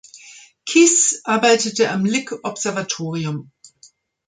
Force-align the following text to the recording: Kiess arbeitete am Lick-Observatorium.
Kiess 0.65 1.21
arbeitete 1.25 1.91
am 1.91 2.05
Lick-Observatorium. 2.05 3.51